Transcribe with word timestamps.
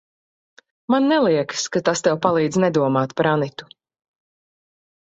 Man 0.93 1.05
neliekas, 1.11 1.67
ka 1.77 1.83
tas 1.91 2.03
tev 2.09 2.17
palīdz 2.27 2.61
nedomāt 2.65 3.15
par 3.21 3.31
Anitu. 3.35 3.71